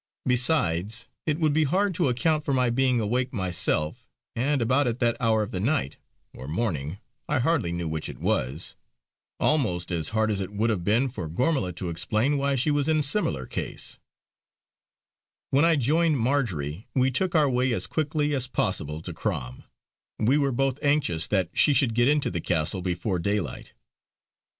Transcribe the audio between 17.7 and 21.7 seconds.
as quickly as possible to Crom; we were both anxious that